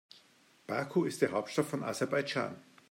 [0.67, 2.55] Baku ist die Hauptstadt von Aserbaidschan.